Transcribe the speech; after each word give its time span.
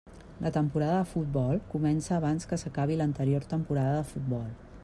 La 0.43 0.51
temporada 0.53 0.95
de 1.01 1.09
futbol 1.09 1.61
comença 1.75 2.17
abans 2.17 2.51
que 2.53 2.61
s'acabi 2.65 2.99
l'anterior 3.03 3.49
temporada 3.55 3.97
de 4.01 4.13
futbol. 4.15 4.51